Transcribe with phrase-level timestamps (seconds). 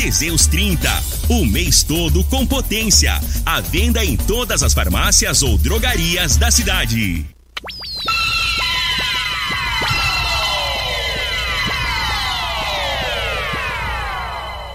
[0.00, 0.88] Teseus 30.
[1.28, 3.20] O mês todo com potência.
[3.44, 7.26] A venda em todas as farmácias ou drogarias da cidade.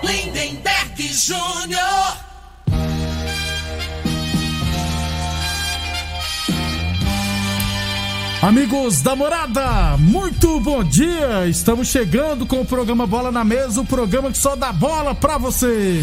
[0.03, 2.22] Lindenberg Júnior.
[8.43, 11.47] Amigos da morada, muito bom dia!
[11.47, 15.37] Estamos chegando com o programa Bola na Mesa o programa que só dá bola pra
[15.37, 16.01] você.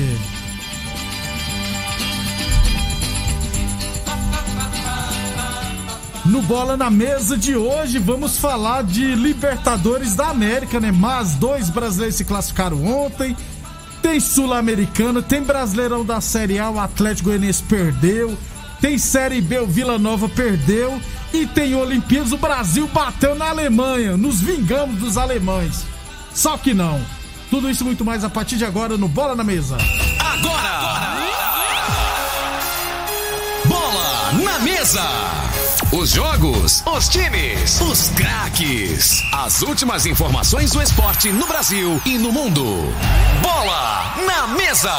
[6.25, 10.91] No Bola na Mesa de hoje vamos falar de Libertadores da América, né?
[10.91, 13.37] Mas dois brasileiros se classificaram ontem.
[14.01, 18.35] Tem Sul-Americana, tem Brasileirão da Série A, o Atlético Goianiense perdeu.
[18.81, 20.99] Tem Série B, o Vila Nova perdeu.
[21.33, 24.17] E tem Olimpíadas, o Brasil bateu na Alemanha.
[24.17, 25.85] Nos vingamos dos alemães.
[26.35, 27.01] Só que não.
[27.51, 29.77] Tudo isso muito mais a partir de agora no Bola na Mesa.
[30.19, 31.19] Agora!
[33.65, 35.03] Bola na Mesa!
[35.93, 39.23] Os jogos, os times, os craques.
[39.33, 42.65] As últimas informações do esporte no Brasil e no mundo.
[43.43, 44.95] Bola na Mesa!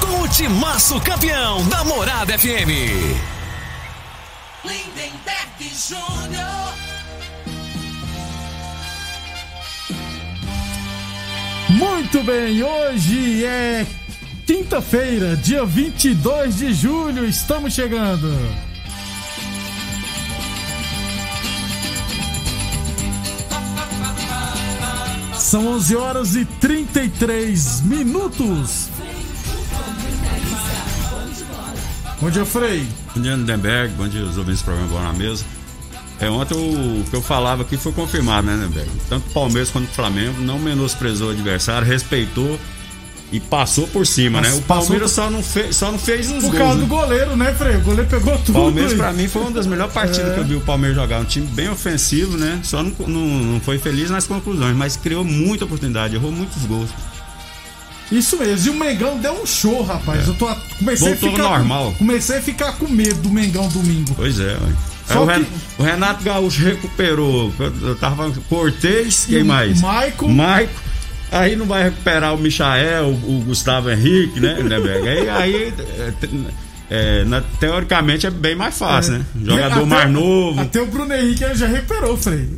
[0.00, 3.39] Com o timaço campeão da Morada FM.
[4.64, 6.74] Lindenberg Júnior.
[11.70, 13.86] Muito bem, hoje é
[14.46, 18.28] quinta-feira, dia 22 de julho, estamos chegando.
[25.38, 28.88] São 11 horas e 33 minutos.
[32.20, 32.86] Bom dia, Frei.
[33.14, 33.92] Bom dia, Lindenberg.
[33.94, 35.44] Bom dia, os ouvintes do programa Bola na Mesa.
[36.20, 38.90] É, ontem o que eu falava aqui foi confirmado, né, Lindenberg?
[39.08, 42.58] Tanto o Palmeiras quanto o Flamengo não menosprezou o adversário, respeitou
[43.32, 44.58] e passou por cima, Mas né?
[44.58, 46.58] O Palmeiras só, não fez, só não fez os Por gols.
[46.58, 46.80] causa né?
[46.80, 47.76] do goleiro, né, Frei?
[47.76, 48.50] O goleiro pegou tudo.
[48.58, 50.34] O Palmeiras, pra mim, foi uma das melhores partidas É.
[50.34, 51.20] que eu vi o Palmeiras jogar.
[51.20, 52.60] Um time bem ofensivo, né?
[52.64, 56.90] Só não, não, não foi feliz nas conclusões, mas criou muita oportunidade, errou muitos gols.
[58.10, 58.66] Isso mesmo.
[58.66, 60.26] E o Mengão deu um show, rapaz.
[60.26, 60.46] Eu tô
[60.78, 61.94] comecei Voltou a ficar normal.
[61.98, 64.14] Comecei a ficar com medo do Mengão domingo.
[64.16, 64.58] Pois é, ué.
[65.08, 65.46] Aí Só o, que- Ren-
[65.78, 67.52] o Renato Gaúcho recuperou.
[67.82, 69.80] Eu, tava Cortez, quem mais?
[69.80, 70.28] Maicon.
[70.28, 70.72] Maico.
[71.32, 75.06] Aí não vai recuperar o Michael, o, Gustavo Henrique, né, Lindenberg?
[75.08, 79.24] Aí, aí é, é, na- teoricamente é bem mais fácil, né?
[79.40, 80.60] Jogador Até- mais novo.
[80.60, 82.48] Até o Bruno Henrique já recuperou, Frei.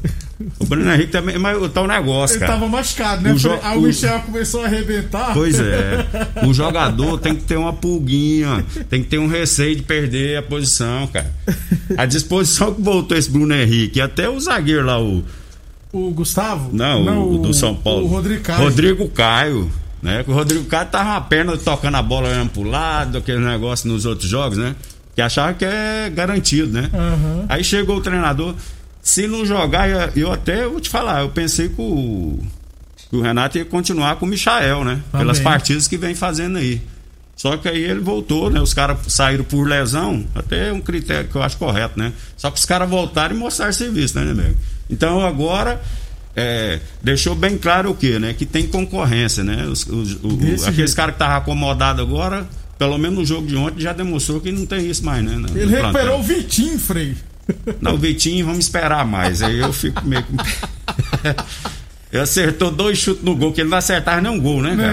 [0.59, 2.53] O Bruno Henrique também, mas tá um negócio, Ele cara.
[2.53, 3.33] tava machucado, né?
[3.33, 3.59] O jo-?
[3.63, 5.33] Aí o o- Michel começou a arrebentar.
[5.35, 6.07] Pois é.
[6.47, 10.43] O jogador tem que ter uma pulguinha, tem que ter um receio de perder a
[10.43, 11.31] posição, cara.
[11.97, 15.25] A disposição que voltou esse Bruno Henrique, até o zagueiro lá, o.
[15.93, 16.71] O Gustavo?
[16.73, 18.07] Não, o, do São Paulo.
[18.07, 18.63] O Rodrigo Caio.
[18.63, 19.71] Rodrigo Caio.
[20.03, 20.25] Né?
[20.27, 24.07] O Rodrigo Caio tava uma perna tocando a bola olhando pro lado, aquele negócio nos
[24.07, 24.75] outros jogos, né?
[25.15, 26.89] Que achava que é garantido, né?
[26.95, 27.45] Aham.
[27.49, 28.55] Aí chegou o treinador.
[29.03, 32.39] Se não jogar, eu- até vou te falar, eu pensei que o,
[33.11, 35.01] que o Renato ia continuar com o Michael, né?
[35.11, 35.27] Também.
[35.27, 36.81] Pelas partidas que vem fazendo aí.
[37.37, 38.61] Só que aí ele voltou, né?
[38.61, 42.13] Os caras saíram por lesão, até um critério que eu acho correto, né?
[42.37, 44.57] Só que os caras voltaram e mostraram serviço, né, nego?
[44.89, 45.81] Então agora
[46.37, 48.33] é, deixou bem claro o quê, né?
[48.35, 49.65] Que tem concorrência, né?
[49.67, 50.29] Os, os- o-
[50.69, 52.47] aqueles caras que estavam acomodados agora,
[52.79, 55.35] pelo menos no jogo de ontem, já demonstrou que não tem isso mais, né?
[55.37, 57.17] no- Ele no recuperou o Vitinho, Frei.
[57.81, 59.43] Não, o Vitinho, vamos esperar mais.
[59.43, 60.23] Aí eu fico meio.
[60.25, 60.37] com-
[62.13, 64.93] ele acertou dois chutes no gol, que ele não acertava nem um gol, né, cara?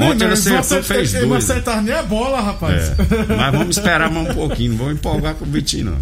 [0.00, 1.50] É, Ontem ele acertou, fez Ele não dois.
[1.50, 2.90] acertar nem a bola, rapaz.
[2.90, 2.94] É,
[3.36, 5.98] Mas vamos esperar mais um pouquinho, não vamos empolgar com o Vitinho, não.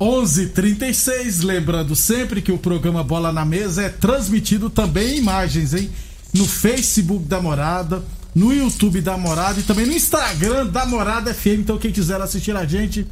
[0.00, 5.90] 11:36 lembrando sempre que o programa Bola na Mesa é transmitido também em imagens, hein?
[6.32, 8.02] No Facebook da Morada,
[8.34, 11.60] no YouTube da Morada e também no Instagram da Morada FM.
[11.60, 13.06] Então quem quiser assistir a gente,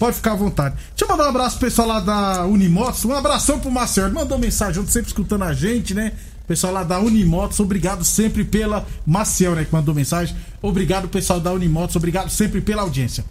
[0.00, 0.76] pode ficar à vontade.
[0.96, 4.14] Deixa eu mandar um abraço pro pessoal lá da Unimotos, um abração pro Marcelo, ele
[4.14, 6.14] mandou mensagem ontem, sempre escutando a gente, né?
[6.48, 10.34] Pessoal lá da Unimotos, obrigado sempre pela Maciel, né, que mandou mensagem.
[10.62, 13.26] Obrigado pessoal da Unimotos, obrigado sempre pela audiência.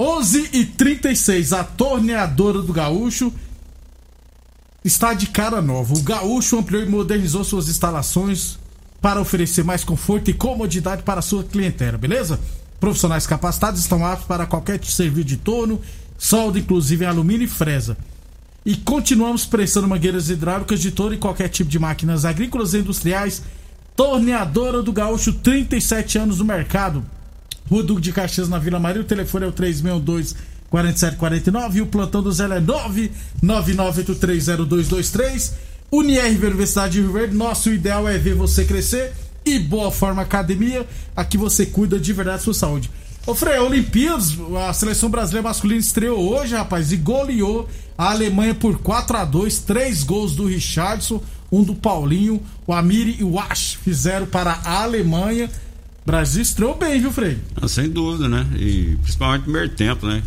[0.00, 3.30] 11 e 36 a torneadora do Gaúcho
[4.82, 5.94] está de cara nova.
[5.94, 8.58] O Gaúcho ampliou e modernizou suas instalações
[9.02, 12.40] para oferecer mais conforto e comodidade para a sua clientela, beleza?
[12.80, 15.80] Profissionais capacitados estão aptos para qualquer serviço de torno,
[16.18, 17.96] solda, inclusive alumínio e fresa.
[18.64, 23.42] E continuamos prestando mangueiras hidráulicas de torno e qualquer tipo de máquinas agrícolas e industriais.
[23.94, 27.04] Torneadora do Gaúcho, 37 anos no mercado.
[27.68, 29.02] Rua Duque de Caxias, na Vila Maria.
[29.02, 30.34] O telefone é o 362
[30.70, 32.60] 4749 e o plantão do Zé é
[33.42, 35.52] 999830223.
[35.92, 39.12] Unirv Universidade de Rio Verde, nosso ideal é ver você crescer.
[39.46, 42.90] E Boa Forma Academia, aqui você cuida de verdade da sua saúde.
[43.26, 44.36] Ô Frei, Olimpíadas,
[44.68, 49.60] a seleção brasileira masculina estreou hoje, rapaz, e goleou a Alemanha por 4 a 2
[49.60, 54.82] Três gols do Richardson, um do Paulinho, o Amiri e o Ash fizeram para a
[54.82, 55.50] Alemanha.
[56.04, 57.38] Brasil estreou bem, viu, Frei?
[57.56, 58.46] Ah, sem dúvida, né?
[58.56, 60.22] E principalmente no primeiro tempo, né?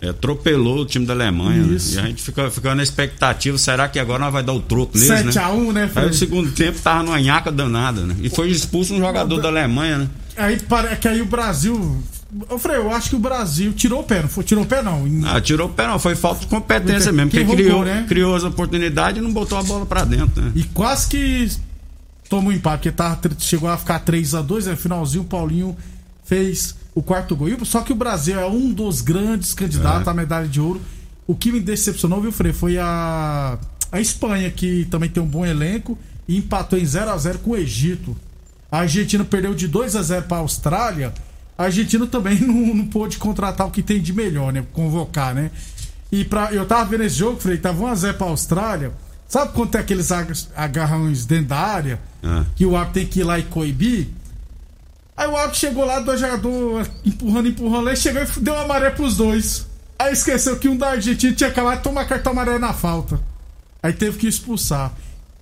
[0.00, 1.64] É, atropelou o time da Alemanha.
[1.64, 1.76] Né?
[1.92, 4.96] E a gente fica, fica na expectativa, será que agora nós vai dar o troco
[4.96, 5.32] neles, 7 né?
[5.32, 6.04] 7x1, né, Frei?
[6.04, 8.14] Aí o segundo tempo tava numa nhaca danada, né?
[8.20, 10.08] E foi expulso um jogador da Alemanha, né?
[10.36, 12.00] Aí parece que aí o Brasil
[12.50, 14.44] eu falei, eu acho que o Brasil tirou o pé, não foi?
[14.44, 15.04] Tirou o pé, não.
[15.24, 15.98] Ah, tirou o pé, não.
[15.98, 17.30] Foi falta de competência mesmo.
[17.30, 18.04] Porque criou, né?
[18.06, 20.52] criou as oportunidades e não botou a bola pra dentro, né?
[20.54, 21.50] E quase que
[22.28, 24.72] tomou um empate, porque tava, chegou a ficar 3 a 2 né?
[24.72, 25.76] No finalzinho, o Paulinho
[26.24, 27.48] fez o quarto gol.
[27.64, 30.10] Só que o Brasil é um dos grandes candidatos é.
[30.10, 30.80] à medalha de ouro.
[31.26, 33.58] O que me decepcionou, viu, Frei, foi a,
[33.92, 37.50] a Espanha, que também tem um bom elenco, e empatou em 0 a 0 com
[37.50, 38.16] o Egito.
[38.70, 41.12] A Argentina perdeu de 2 a 0 para a Austrália
[41.58, 44.64] a Argentina também não, não pôde contratar o que tem de melhor, né?
[44.72, 45.50] Convocar, né?
[46.10, 48.92] E pra, eu tava vendo esse jogo, falei, tava 1x0 pra Austrália.
[49.26, 50.10] Sabe quando tem aqueles
[50.56, 52.00] agarrões dentro da área?
[52.22, 52.44] Ah.
[52.56, 54.06] Que o árbitro tem que ir lá e coibir?
[55.18, 58.90] Aí o árbitro chegou lá, dois jogadores empurrando, empurrando, aí chegou e deu uma maré
[58.90, 59.66] pros dois.
[59.98, 63.18] Aí esqueceu que um da Argentina tinha acabado de tomar cartão amarelo na falta.
[63.82, 64.92] Aí teve que expulsar.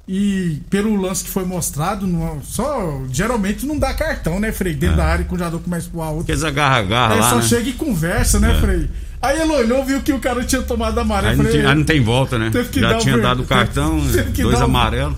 [0.08, 4.72] E pelo lance que foi mostrado, não, só geralmente não dá cartão, né, Frei?
[4.72, 4.96] Dentro é.
[4.96, 6.22] da área que o jogador começa a pular outro.
[6.22, 7.42] Aqueles agarra-agarra Aí lá, só né?
[7.42, 8.60] chega e conversa, né, é.
[8.60, 8.90] Frei?
[9.20, 11.32] Aí ele olhou, viu que o cara tinha tomado amarelo.
[11.32, 12.50] Aí, não, tem, aí não tem volta, né?
[12.74, 14.00] Já tinha dado o cartão,
[14.40, 15.16] dois amarelos.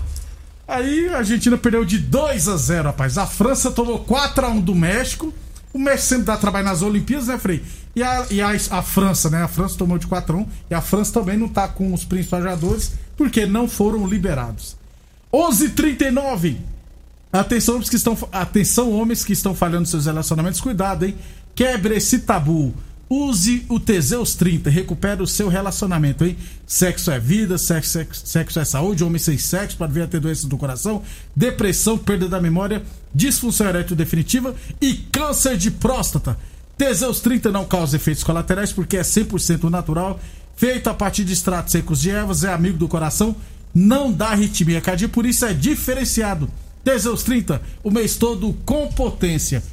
[0.69, 3.17] Aí a Argentina perdeu de 2 a 0 rapaz.
[3.17, 5.33] A França tomou 4 a 1 do México.
[5.73, 7.63] O México sempre dá trabalho nas Olimpíadas, né, Frei?
[7.95, 9.41] E a, e a, a França, né?
[9.41, 12.05] A França tomou de 4 a 1 E a França também não tá com os
[12.05, 14.77] principais jogadores porque não foram liberados.
[15.33, 16.57] 11:39.
[17.33, 21.15] Atenção homens que estão atenção homens que estão falhando seus relacionamentos, cuidado, hein?
[21.55, 22.75] Quebre esse tabu.
[23.09, 26.37] Use o Teseus 30, recupere o seu relacionamento, hein?
[26.67, 30.19] Sexo é vida, sexo, sexo, sexo é saúde, homem sem sexo pode vir a ter
[30.19, 31.01] doenças do coração,
[31.35, 32.83] depressão, perda da memória,
[33.13, 36.37] disfunção erétil definitiva e câncer de próstata.
[36.77, 40.19] Teseus 30 não causa efeitos colaterais porque é 100% natural,
[40.55, 43.35] feito a partir de extratos secos de ervas, é amigo do coração
[43.73, 46.49] não dá arritmia cardíaca, por isso é diferenciado.
[46.83, 49.63] Teseus 30, o mês todo com potência.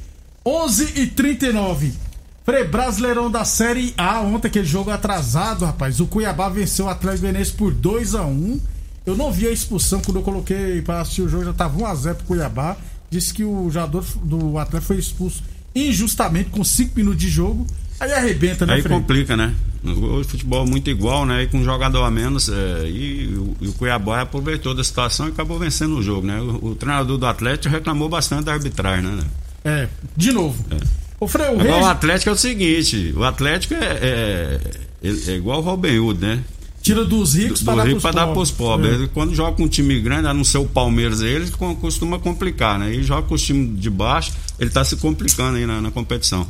[0.45, 2.06] 11 e 39.
[2.49, 5.99] Frei, Brasileirão da Série A, ontem aquele jogo atrasado, rapaz.
[5.99, 8.59] O Cuiabá venceu o Atlético Goianiense por 2 a 1
[9.05, 12.15] Eu não vi a expulsão quando eu coloquei para assistir o jogo, já tava 1x0
[12.15, 12.77] pro Cuiabá.
[13.11, 15.43] Disse que o jogador do Atlético foi expulso
[15.75, 17.67] injustamente com 5 minutos de jogo.
[17.99, 19.53] Aí arrebenta, né, Aí complica, né?
[19.83, 21.43] O futebol é muito igual, né?
[21.43, 22.47] E com um jogador a menos.
[22.47, 26.39] É, e, o, e, o Cuiabá aproveitou da situação e acabou vencendo o jogo, né?
[26.39, 29.23] O, o treinador do Atlético reclamou bastante da arbitragem, né?
[29.65, 30.63] É, de novo.
[30.71, 31.06] É.
[31.19, 31.67] O, o, Regi...
[31.67, 34.59] o Atlético é o seguinte: o Atlético é,
[35.03, 36.43] é, é igual o Robin Hood, né?
[36.81, 39.01] Tira dos ricos para do rico dar para os pobres.
[39.01, 39.07] É.
[39.07, 42.93] Quando joga com um time grande, a não ser o Palmeiras, ele costuma complicar, né?
[42.93, 46.47] E joga com os times de baixo, ele está se complicando aí na, na competição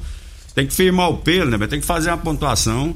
[0.58, 1.68] tem que firmar o pelo, né?
[1.68, 2.96] Tem que fazer uma pontuação,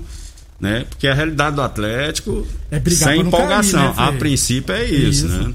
[0.60, 0.84] né?
[0.90, 3.94] Porque a realidade do Atlético é sem empolgação.
[3.94, 5.54] Cair, né, a princípio é isso, isso, né?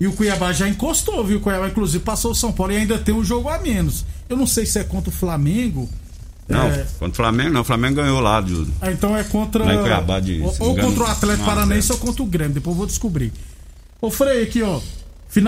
[0.00, 1.38] E o Cuiabá já encostou, viu?
[1.38, 4.04] O Cuiabá, inclusive, passou o São Paulo e ainda tem um jogo a menos.
[4.28, 5.88] Eu não sei se é contra o Flamengo.
[6.48, 6.86] Não, é...
[6.98, 7.60] contra o Flamengo não.
[7.60, 8.40] O Flamengo ganhou lá.
[8.40, 8.66] De...
[8.80, 9.64] Ah, então é contra.
[9.64, 12.54] Lá em Cuiabá de, ou, ou contra o Atlético Paranaense ou contra o Grêmio.
[12.54, 13.32] Depois eu vou descobrir.
[14.00, 14.80] Ô, Frei, aqui, ó.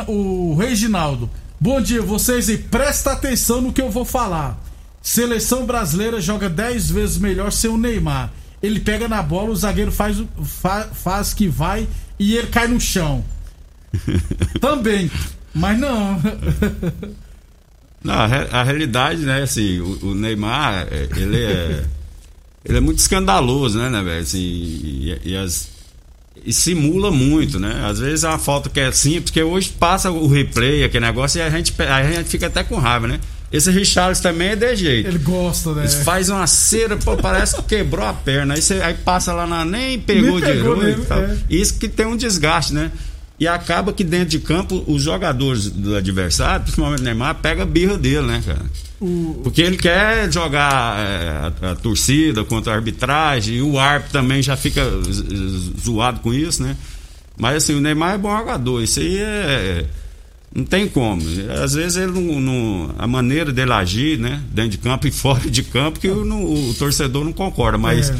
[0.09, 1.31] O Reginaldo.
[1.59, 4.59] Bom dia, vocês e presta atenção no que eu vou falar.
[5.03, 8.33] Seleção brasileira joga 10 vezes melhor sem o Neymar.
[8.63, 11.89] Ele pega na bola, o zagueiro faz, faz, faz que vai
[12.19, 13.25] e ele cai no chão.
[14.61, 15.11] Também.
[15.55, 16.21] Mas não.
[18.03, 21.85] não, a, a, realidade, né, assim, o, o, Neymar, é, ele é.
[22.63, 24.21] Ele é muito escandaloso, né, né, velho?
[24.21, 25.71] Assim, e, e, as,
[26.45, 27.87] e simula muito, né?
[27.87, 31.39] Às vezes é uma falta que é simples, porque hoje passa o replay, aquele negócio,
[31.39, 33.19] e a gente, a gente fica até com raiva, né?
[33.53, 35.09] Esse Richarlison também é de jeito.
[35.09, 35.85] Ele gosta, né?
[35.85, 38.55] Ele faz uma cera, pô, parece que quebrou a perna.
[38.55, 39.65] Aí, você, aí passa lá na.
[39.65, 41.13] Nem pegou, pegou direito.
[41.13, 41.37] É.
[41.51, 42.93] Isso que tem um desgaste, né?
[43.41, 47.67] E acaba que dentro de campo, os jogadores do adversário, principalmente o Neymar, pega a
[47.67, 48.67] birra dele, né, cara?
[49.43, 51.29] Porque ele quer jogar é,
[51.67, 54.83] a, a torcida contra a arbitragem, e o árbitro também já fica
[55.83, 56.77] zoado com isso, né?
[57.39, 59.87] Mas assim, o Neymar é bom jogador, isso aí é.
[60.55, 61.23] Não tem como.
[61.63, 64.43] Às vezes ele não, não- A maneira dele agir, né?
[64.53, 67.79] Dentro de campo e fora de campo, que o, o torcedor não concorda.
[67.79, 68.17] Mas É.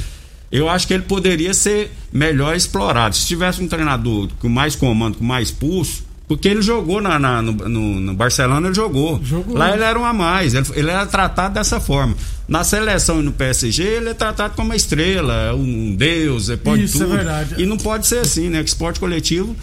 [0.51, 3.17] eu acho que ele poderia ser melhor explorado.
[3.17, 6.09] Se tivesse um treinador com mais comando, com mais pulso.
[6.27, 9.21] Porque ele jogou na, na- no, no- Barcelona, ele jogou.
[9.25, 9.57] Jogou.
[9.57, 12.15] Lá ele era um a mais, ele, ele era tratado dessa forma.
[12.47, 16.85] Na seleção e no PSG, ele é tratado como uma estrela, um deus, ele pode
[16.85, 17.17] Isso, é tudo.
[17.17, 17.55] verdade.
[17.59, 18.63] E não pode ser assim, né?
[18.63, 19.57] Que esporte coletivo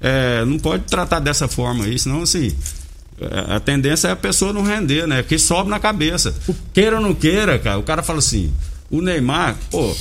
[0.00, 2.54] é, não pode tratar dessa forma aí, senão assim.
[3.20, 5.20] é, A tendência é a pessoa não render, né?
[5.20, 6.34] Porque sobe na cabeça.
[6.72, 8.50] Queira ou não queira, cara, o cara fala assim:
[8.90, 9.94] o Neymar, pô,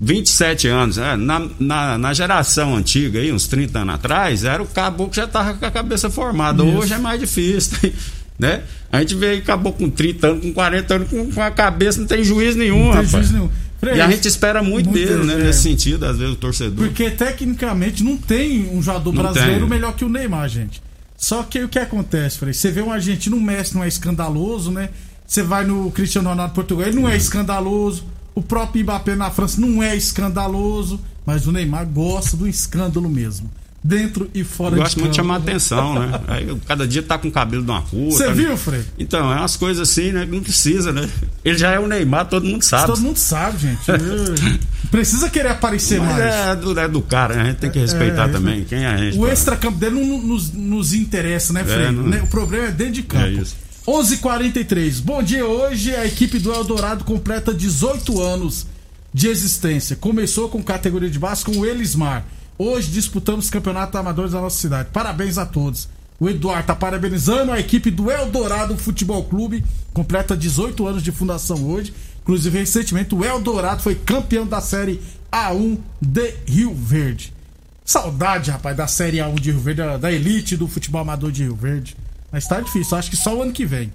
[0.00, 1.16] 27 anos, né?
[1.16, 5.26] na, na, na geração antiga, aí, uns 30 anos atrás, era o caboclo que já
[5.26, 6.64] tava com a cabeça formada.
[6.64, 6.76] Isso.
[6.78, 7.92] Hoje é mais difícil,
[8.38, 8.62] né?
[8.90, 12.00] A gente vê aí caboclo com 30 anos, com 40 anos, com, com a cabeça,
[12.00, 13.10] não tem juiz nenhum, Não tem rapaz.
[13.10, 13.50] juiz nenhum.
[13.80, 15.34] Frei, E a gente espera muito, muito dele, né?
[15.34, 15.44] é.
[15.44, 16.86] Nesse sentido, às vezes, o torcedor.
[16.86, 19.68] Porque tecnicamente não tem um jogador Não brasileiro tem.
[19.68, 20.82] melhor que o Neymar, gente.
[21.16, 22.52] Só que o que acontece, Frei?
[22.52, 24.90] Você vê um argentino, o Messi não é escandaloso, né?
[25.26, 28.04] Você vai no Cristiano Ronaldo Portugal, ele não é escandaloso.
[28.34, 31.00] O próprio Mbappé na França não é escandaloso.
[31.26, 33.50] Mas o Neymar gosta do escândalo mesmo.
[33.86, 36.20] Dentro e fora Gosta de muito de chamar atenção, né?
[36.28, 38.10] Aí, cada dia tá com o cabelo de uma cor.
[38.12, 38.82] Você tá- viu, Frei?
[38.98, 40.26] Então, é umas coisas assim, né?
[40.30, 41.08] Não precisa, né?
[41.44, 42.86] Ele já é o Neymar, todo mundo sabe.
[42.86, 43.80] Todo mundo sabe, gente.
[43.90, 44.58] Eu-
[44.90, 46.20] Precisa querer aparecer Mas mais.
[46.34, 47.42] é do, é do cara, né?
[47.42, 48.64] A gente tem que respeitar É, também.
[48.64, 49.18] Quem é a gente?
[49.18, 51.90] O pra- extra-campo dele não nos, nos interessa, né, Frei?
[51.90, 52.22] não- Né?
[52.22, 53.24] O problema é dentro de campo.
[53.24, 53.56] É isso.
[53.86, 55.00] 11:43.
[55.00, 58.66] Bom dia, hoje a equipe do Eldorado completa 18 anos
[59.12, 59.94] de existência.
[59.94, 62.24] Começou com categoria de base com o Elismar.
[62.56, 64.88] Hoje disputamos campeonato amadores da nossa cidade.
[64.90, 65.86] Parabéns a todos.
[66.18, 69.62] O Eduardo tá parabenizando a equipe do Eldorado Futebol Clube.
[69.92, 71.92] Completa 18 anos de fundação hoje.
[72.22, 74.98] Inclusive, recentemente, o Eldorado foi campeão da série
[75.30, 77.34] A1 de Rio Verde.
[77.84, 81.54] Saudade, rapaz, da Série A1 de Rio Verde, da elite do futebol amador de Rio
[81.54, 81.94] Verde.
[82.34, 83.92] Mas tá difícil, acho que só o ano que vem.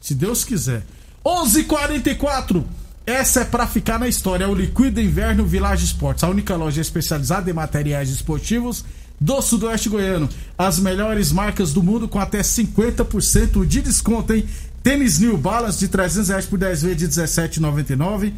[0.00, 0.84] Se Deus quiser.
[1.26, 2.64] 11:44.
[3.04, 4.44] Essa é pra ficar na história.
[4.44, 8.84] É o Liquida Inverno Village Esportes, a única loja especializada em materiais esportivos
[9.20, 10.28] do Sudoeste Goiano.
[10.56, 14.44] As melhores marcas do mundo com até 50% de desconto, hein?
[14.84, 18.32] Tênis New Balance de 300 reais por 10 vezes de 17,99.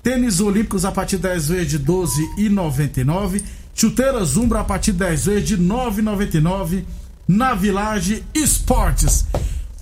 [0.00, 3.42] Tênis Olímpicos a partir de 10 vezes de 12,99.
[3.74, 6.84] Chuteiras Umbra a partir de 10 vezes de 9,99
[7.28, 9.24] na Village Esportes.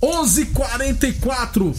[0.01, 1.73] 11:44.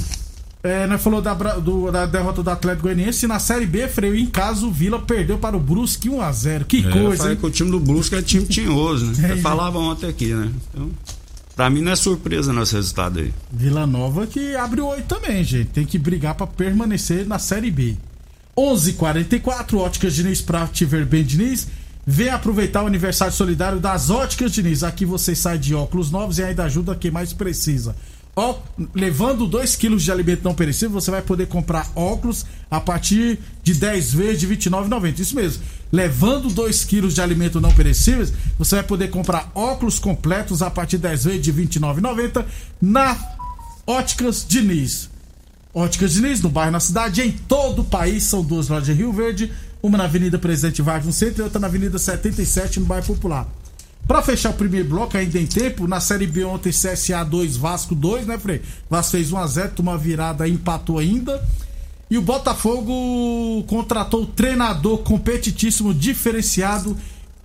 [0.64, 4.26] É, nós falou da, do- da derrota do Atlético Goianiense na Série B, freio em
[4.26, 6.64] casa, o Vila perdeu para o Brusque 1 a 0.
[6.66, 7.38] Que É, coisa, falei hein?
[7.40, 9.12] que o time do Brusque é time tinhoso, né?
[9.33, 10.52] É, Você falava ontem aqui, né?
[10.73, 10.90] Então,
[11.57, 13.35] pra mim não é surpresa nosso resultado aí.
[13.50, 15.71] Vila Nova que abre o 8 também, gente.
[15.71, 17.97] Tem que brigar para permanecer na Série B.
[18.57, 21.66] 11:44 Óticas Diniz pra te ver bem, Diniz.
[22.04, 24.82] Vem aproveitar o aniversário solidário das Óticas Diniz.
[24.82, 27.94] Aqui você sai de óculos novos e ainda ajuda quem mais precisa.
[28.35, 28.59] Ó,
[28.94, 33.75] levando 2 quilos de alimento não perecível, você vai poder comprar óculos a partir de
[33.75, 35.18] 10 vezes de R$ 29,90.
[35.21, 35.62] Isso mesmo.
[35.92, 40.97] Levando 2 quilos de alimento não perecíveis, você vai poder comprar óculos completos a partir
[40.97, 42.44] de 10 vezes de R$ 29,90
[42.80, 43.16] na
[43.87, 45.11] Óticas Diniz.
[45.75, 48.25] Óticas Diniz, no bairro, na cidade, em todo o país.
[48.25, 51.58] São duas lojas em Rio Verde, uma na Avenida Presidente Vargas no centro e outra
[51.60, 53.46] na Avenida 77 no bairro Popular.
[54.06, 57.94] Pra fechar o primeiro bloco, ainda em tempo, na Série B ontem CSA 2, Vasco
[57.94, 58.60] 2, né, Frei?
[58.90, 61.42] Vasco fez 1x0, tomou uma virada empatou ainda.
[62.10, 66.96] E o Botafogo contratou o treinador competitíssimo, diferenciado,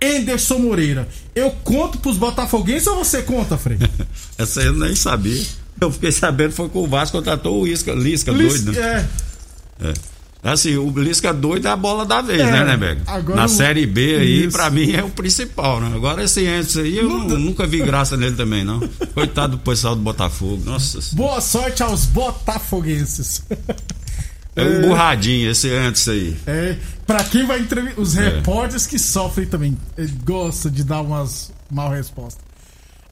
[0.02, 1.08] Enderson Moreira.
[1.34, 3.78] Eu conto pros botafoguenses ou você conta, Frei?
[4.36, 5.42] Essa eu nem sabia.
[5.80, 9.08] Eu fiquei sabendo foi que o Vasco contratou o Isca, Lisca Lis- doido, né?
[9.80, 9.94] É,
[10.42, 13.00] Assim, o Lisca doido é a bola da vez, É, né, né, Beg?
[13.06, 14.56] agora Na o- Série B aí, Isso.
[14.56, 15.90] pra mim, é o principal, né?
[15.94, 18.78] Agora esse Enzo aí, eu nu- nunca vi graça nele também, não.
[19.14, 20.62] Coitado do pessoal do Botafogo.
[20.64, 23.42] Nossa, Boa sorte aos botafoguenses.
[24.54, 26.36] é um burradinho esse antes aí.
[26.46, 28.00] É, pra quem vai entrevistar.
[28.00, 28.28] Os É.
[28.36, 29.76] repórteres que sofrem também.
[29.96, 32.47] Ele gosta de dar umas mal respostas.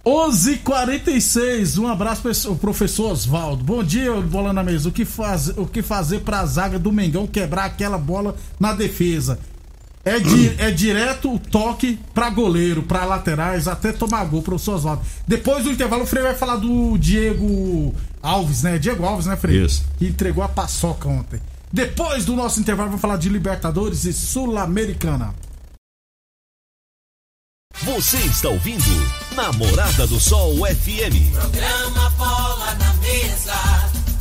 [0.07, 3.65] 11:46 Um abraço para o professor Oswaldo.
[3.65, 4.89] Bom dia, bola na mesa.
[4.89, 9.39] O que, faz, o que fazer pra zaga do Mengão quebrar aquela bola na defesa?
[10.05, 15.03] É, di- é direto o toque pra goleiro, pra laterais, até tomar gol, professor Oswaldo.
[15.27, 18.79] Depois do intervalo, o Frei vai falar do Diego Alves, né?
[18.79, 19.65] Diego Alves, né, Frei?
[19.65, 19.85] Isso.
[19.99, 21.41] Que entregou a paçoca ontem.
[21.73, 25.35] Depois do nosso intervalo, vamos falar de Libertadores e Sul-Americana.
[27.87, 28.85] Você está ouvindo
[29.37, 31.31] Namorada do Sol FM.
[31.33, 33.55] Programa Bola na Mesa,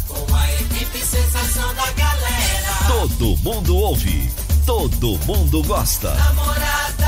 [0.07, 2.75] com a equipe sensação da galera.
[2.87, 4.29] Todo mundo ouve,
[4.67, 6.13] todo mundo gosta.
[6.13, 7.07] Namorada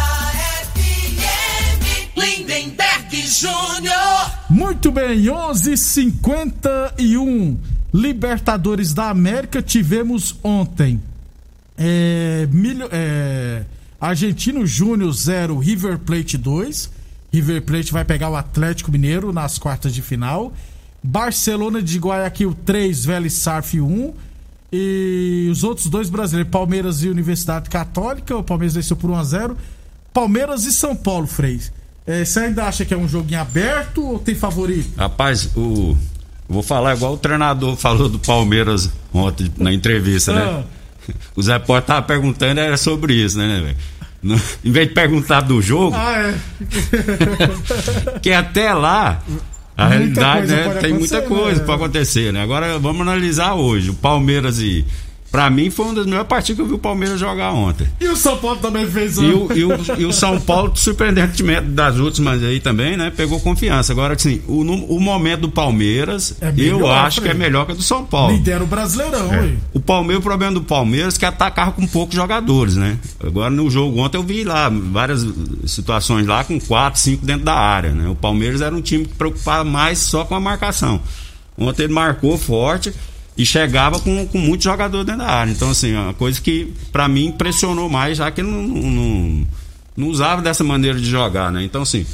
[0.74, 4.32] FM, Lindenberg Júnior.
[4.50, 7.56] Muito bem, 11:51
[7.94, 11.00] Libertadores da América tivemos ontem.
[11.78, 13.64] É, milho, é,
[14.00, 16.90] Argentino Júnior 0, River Plate 2.
[17.34, 20.54] River Plate vai pegar o Atlético Mineiro nas quartas de final.
[21.04, 24.14] Barcelona de Guayaquil 3, Vélez Sarf 1.
[24.72, 28.36] E os outros dois brasileiros, Palmeiras e Universidade Católica.
[28.36, 29.58] O Palmeiras venceu por 1 a 0
[30.14, 31.60] Palmeiras e São Paulo, Frei.
[32.06, 34.98] É, você ainda acha que é um joguinho aberto ou tem favorito?
[34.98, 35.96] Rapaz, o.
[36.50, 40.64] Vou falar igual o treinador falou do Palmeiras ontem na entrevista, né?
[41.36, 43.78] O Zé Porta tava perguntando, era sobre isso, né, velho?
[44.22, 46.34] No- Em vez de perguntar do jogo, Ah, é.
[48.22, 49.22] que até lá,
[49.78, 50.78] a Muita realidade, né?
[50.82, 51.66] Tem muita acontecer, coisa né?
[51.66, 52.42] pra acontecer, né?
[52.42, 53.90] Agora vamos analisar hoje.
[53.92, 54.86] O Palmeiras e.
[55.32, 57.86] Pra mim foi uma das melhores partidas que eu vi o Palmeiras jogar ontem.
[58.00, 61.68] E o São Paulo também fez E o, e, o, e o São Paulo, surpreendentemente
[61.68, 63.12] das últimas aí também, né?
[63.16, 63.92] Pegou confiança.
[63.92, 67.76] Agora, assim, o, o momento do Palmeiras, É eu acho que é melhor que o
[67.76, 68.34] do São Paulo.
[68.34, 69.40] Lidera o Brasileirão, É.
[69.42, 69.52] ué.
[69.74, 72.98] O Palmeiras, o problema do Palmeiras é que atacava com poucos jogadores, né?
[73.24, 75.26] Agora no jogo ontem eu vi lá várias
[75.66, 78.08] situações lá com quatro, cinco dentro da área, né?
[78.10, 81.02] O Palmeiras era um time que preocupava mais só com a marcação.
[81.58, 82.94] Ontem ele marcou forte
[83.38, 85.52] e chegava com, com muitos jogadores dentro da área.
[85.52, 89.48] Então, assim, é uma coisa que pra mim impressionou mais, já que ele não, não,
[89.96, 91.64] não- usava dessa maneira de jogar, né?
[91.64, 92.06] Então, assim,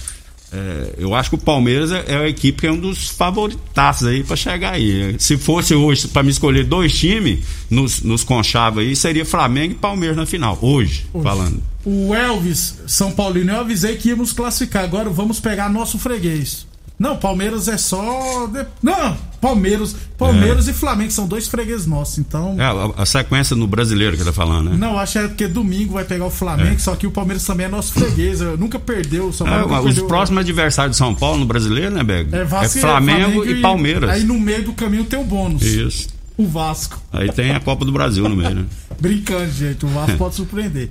[0.52, 4.06] é, eu acho que o Palmeiras é, é a equipe que é um dos favoritaços
[4.08, 5.16] aí pra chegar aí.
[5.18, 9.76] Se fosse hoje pra me escolher dois times nos, nos conchavos aí, seria Flamengo e
[9.76, 10.58] Palmeiras na final.
[10.62, 11.62] Hoje, falando.
[11.86, 14.84] O Elvis, São Paulino, eu avisei que íamos classificar.
[14.84, 16.66] Agora vamos pegar nosso freguês.
[16.98, 18.48] Não, Palmeiras é só.
[18.48, 22.20] de- Não, Palmeiras, Palmeiras e Flamengo são dois fregueses nossos.
[22.20, 22.56] Então.
[22.62, 24.78] É, a, sequência no brasileiro que tá falando, né?
[24.78, 26.78] Não, acho que é porque domingo vai pegar o Flamengo, É.
[26.78, 28.40] só que o Palmeiras também é nosso freguês.
[28.60, 29.28] Nunca perdeu.
[29.28, 30.06] O São É, Paulo nunca os perdeu.
[30.08, 32.34] próximos adversários de São Paulo no brasileiro, né, Bego?
[32.36, 34.10] É, Vasco, e- Flamengo, e Palmeiras.
[34.12, 35.62] Aí no meio do caminho tem o bônus.
[35.64, 36.08] Isso.
[36.38, 37.02] O Vasco.
[37.12, 38.66] Aí tem a Copa do Brasil no meio, né?
[39.02, 39.84] Brincando, gente.
[39.86, 40.90] O Vasco pode surpreender.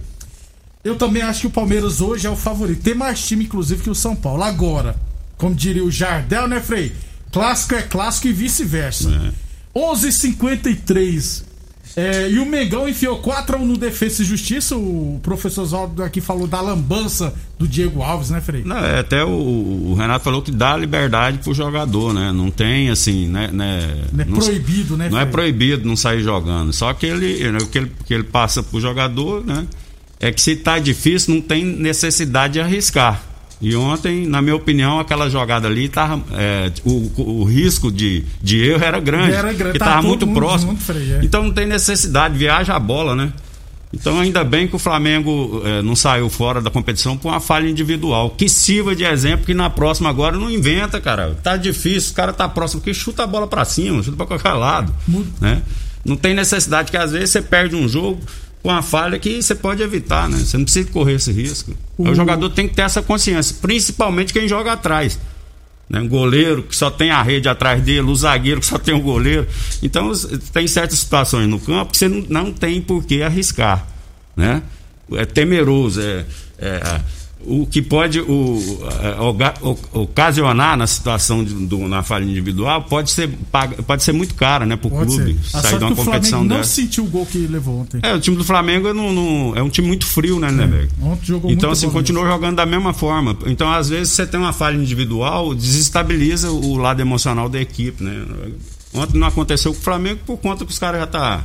[0.85, 2.83] Eu também acho que o Palmeiras hoje é o favorito.
[2.83, 4.43] Tem mais time, inclusive, que o São Paulo.
[4.43, 4.97] Agora,
[5.43, 6.93] como diria o Jardel, né, Frei?
[7.33, 9.11] Clássico é clássico e vice-versa.
[9.11, 9.77] É.
[9.77, 11.43] 11:53
[11.97, 14.77] é, e o Mengão enfiou 4x1 no Defesa e Justiça.
[14.77, 18.63] O professor Oswaldo aqui falou da lambança do Diego Alves, né, Frei?
[18.65, 19.31] Não, é, até o,
[19.91, 22.31] o Renato falou que dá liberdade pro jogador, né?
[22.31, 23.51] Não tem assim, né?
[23.53, 25.33] né Não é não- proibido, né, Não é Frei?
[25.33, 26.73] proibido não sair jogando.
[26.73, 29.67] Só que ele, o que ele, que ele passa pro jogador, né?
[30.21, 33.32] É que se tá difícil, não tem necessidade de arriscar.
[33.63, 38.61] E ontem, na minha opinião, aquela jogada ali tava, é, o, o risco de, de
[38.61, 39.33] erro era grande.
[39.35, 40.73] Era grande, porque tava tava todo muito próximo.
[40.73, 41.21] junto, Frei, é.
[41.23, 43.33] Então não tem necessidade, viaja a bola, né?
[43.95, 47.69] Então ainda bem que o Flamengo eh, não saiu fora da competição por uma falha
[47.69, 48.31] individual.
[48.31, 51.37] Que sirva de exemplo que na próxima agora não inventa, cara.
[51.43, 54.55] Tá difícil, o cara tá próximo, que chuta a bola pra cima, chuta pra qualquer
[54.55, 54.93] lado.
[55.41, 55.63] Né?
[56.05, 58.19] Não tem necessidade que às vezes você perde um jogo
[58.63, 60.39] com uma falha que você pode evitar, né?
[60.39, 61.75] Você não precisa correr esse risco.
[61.99, 65.19] O- O jogador tem que ter essa consciência, principalmente quem joga atrás.
[65.89, 66.01] Né?
[66.01, 69.01] Um goleiro que só tem a rede atrás dele, o zagueiro que só tem o
[69.01, 69.47] goleiro.
[69.83, 70.11] Então,
[70.53, 73.87] tem certas situações no campo que você não, não tem por que arriscar.
[74.37, 74.63] Né?
[75.15, 76.01] É temeroso.
[76.01, 76.25] É,
[76.59, 77.01] é,
[77.47, 82.83] o que pode o, é, oga- o- ocasionar na situação de- do- na falha individual
[82.83, 83.29] pode ser,
[83.87, 85.51] pode ser muito cara né, para o Pode clube ser.
[85.51, 88.01] Sair sorte de uma o competição Flamengo não sentiu o gol que levou ontem.
[88.03, 90.89] É, o time do Flamengo não, não- é um time muito frio, né, Neberg?
[91.03, 93.37] Ontem jogou Então, assim, bola continua jogando da mesma forma.
[93.47, 98.25] Então, às vezes, você tem uma falha individual, desestabiliza o lado emocional da equipe, né?
[98.95, 101.45] Ontem não aconteceu com o Flamengo por conta que os caras já tá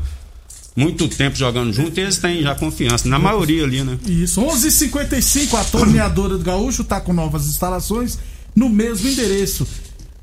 [0.78, 3.98] muito tempo jogando junto eles têm já confiança, na maioria ali, né?
[4.06, 8.20] Isso, 11:55 a torneadora do Gaúcho está com novas instalações
[8.56, 9.68] no mesmo endereço.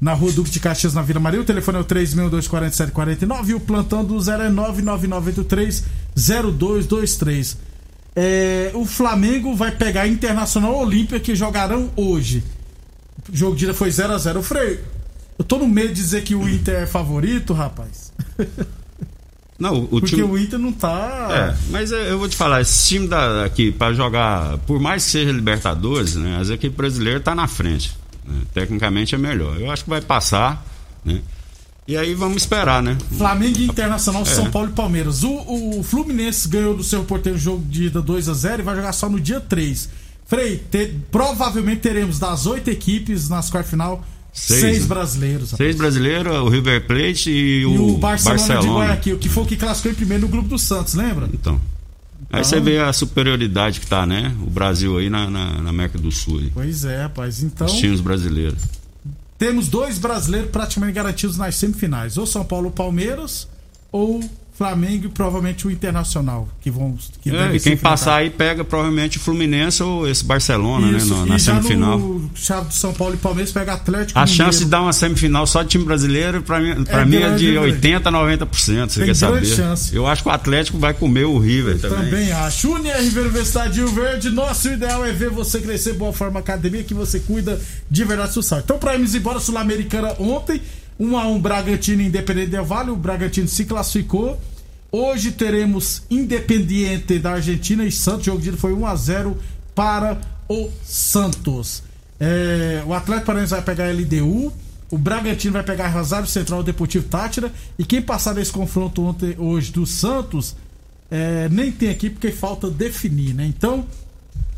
[0.01, 3.61] Na rua Duque de Caxias, na Vila Maria, o telefone é o 3624749 e o
[3.61, 4.51] plantão do 0 é
[6.15, 7.57] 999830223.
[8.15, 12.45] É, o Flamengo vai pegar a Internacional Olímpia que jogarão hoje.
[13.33, 14.79] O jogo de ida foi 0 a 0 Frei,
[15.37, 18.13] eu tô no medo de dizer que o Inter é favorito, rapaz.
[19.59, 20.23] Não, o, Porque time.
[20.23, 21.29] o Inter não tá.
[21.31, 25.11] É, mas eu vou te falar, esse time da, aqui, para jogar, por mais que
[25.13, 27.97] seja Libertadores, né, as equipes brasileiras tá na frente.
[28.27, 28.41] né?
[28.53, 29.61] Tecnicamente é melhor.
[29.61, 30.65] Eu acho que vai passar,
[31.05, 31.21] né?
[31.87, 32.97] E aí vamos esperar, né?
[33.17, 34.25] Flamengo Internacional, É.
[34.25, 35.23] São Paulo e Palmeiras.
[35.23, 38.75] O, o Fluminense ganhou do seu porteiro jogo de ida 2 a 0 e vai
[38.75, 39.91] jogar só no dia 3.
[40.27, 44.03] Frei, te- provavelmente teremos das oito equipes nas quartas final
[44.35, 45.53] seis, Seis, brasileiros.
[45.53, 45.57] rapaz.
[45.59, 49.47] Seis brasileiros, o River Plate e, E o, o Barcelona, de Guayaquil, que foi o
[49.47, 51.29] que classificou em primeiro no grupo do Santos, lembra?
[51.33, 51.61] Então.
[52.33, 54.35] Aí você vê a superioridade que tá, né?
[54.45, 56.39] O Brasil aí na, na, na América do Sul.
[56.41, 56.51] aí.
[56.53, 57.43] Pois é, rapaz.
[57.43, 58.61] Então, Os times brasileiros.
[59.39, 62.19] temos dois brasileiros praticamente garantidos nas semifinais.
[62.19, 63.47] Ou São Paulo Palmeiras,
[63.93, 64.21] ou
[64.57, 67.91] Flamengo e provavelmente o Internacional, que vão que É, e quem enfrentar.
[67.91, 71.21] passar aí pega provavelmente o Fluminense ou esse Barcelona, Isso, né?
[71.21, 71.99] no- na semifinal.
[71.99, 74.45] no chave de São Paulo e Palmeiras pega Atlético A Mineiro.
[74.45, 77.51] chance de dar uma semifinal só de time brasileiro, pra mim, É mim é de
[77.51, 78.93] né, 80% a 90%.
[78.93, 79.45] Você Tem quer saber?
[79.45, 79.95] chance.
[79.95, 81.99] Eu acho que o Atlético vai comer o River também.
[82.05, 82.71] Também acho.
[82.71, 85.95] UniRV Universidade Rio Verde, nosso ideal é ver você crescer.
[85.95, 88.61] Boa Forma Academia, que você cuida de verdade social.
[88.63, 90.61] Então, pra irmos embora, Sul-Americana ontem,
[90.99, 92.91] 1 a 1 Bragantino Independente Del Vale.
[92.91, 94.41] O Bragantino se classificou.
[94.93, 98.23] Hoje teremos Independiente da Argentina e Santos.
[98.23, 99.37] O jogo de foi 1 a 0
[99.75, 101.83] para o Santos.
[102.21, 104.53] É, o Atlético Paranaense vai pegar a LDU.
[104.91, 107.53] O Bragantino vai pegar Rosário Central e Deportivo Tátira.
[107.79, 110.55] E quem passar desse confronto ontem, hoje do Santos,
[111.11, 113.45] é, nem tem aqui porque falta definir, né?
[113.47, 113.85] Então,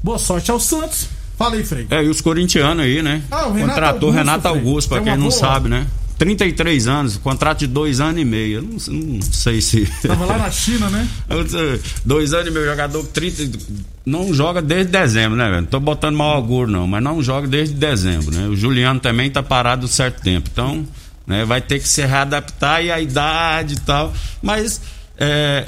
[0.02, 1.08] boa sorte ao Santos.
[1.38, 1.86] Fala aí, Frei.
[1.90, 3.22] É, e os corintianos aí, né?
[3.30, 4.48] Ah, o Renato Contratou Augusto, Renato.
[4.48, 5.30] Augusto, pra É quem não boa.
[5.30, 5.86] sabe, né?
[6.18, 8.58] 33 anos, contrato de dois anos e meio.
[8.58, 9.86] Eu não, não sei se.
[10.06, 11.06] Tava lá na China, né?
[11.44, 13.58] Disse, Dois anos e meio jogador, 30,
[14.04, 15.62] não joga desde dezembro, né, velho?
[15.62, 18.46] Não tô botando mau auguro, não, mas não joga desde dezembro, né?
[18.46, 20.48] O Juliano também tá parado um certo tempo.
[20.50, 20.86] Então,
[21.26, 24.12] né, vai ter que se readaptar e a idade e tal.
[24.40, 24.80] Mas,
[25.18, 25.66] é.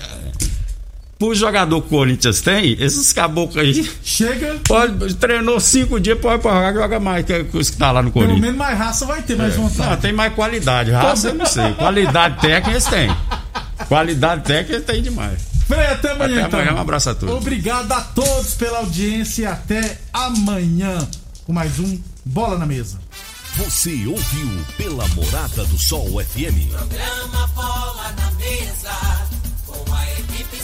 [1.18, 3.90] Pro jogador Corinthians tem, esses caboclos aí.
[4.04, 8.00] Chega, Pode, treinou cinco dias, pode pra jogar, joga mais que os que tá lá
[8.02, 8.40] no pelo Corinthians.
[8.40, 10.00] menos mais raça vai ter, mais Não, vontade.
[10.00, 10.92] tem mais qualidade.
[10.92, 11.74] Raça eu não sei.
[11.74, 13.10] Qualidade técnica eles têm.
[13.88, 15.40] Qualidade técnica eles têm demais.
[15.66, 16.76] Frei, até amanhã, Até amanhã, então.
[16.76, 17.34] um abraço a todos.
[17.34, 21.06] Obrigado a todos pela audiência e até amanhã
[21.44, 22.98] com mais um Bola na Mesa.
[23.56, 26.70] Você ouviu pela Morada do Sol FM.
[26.70, 28.90] Programa Bola na Mesa,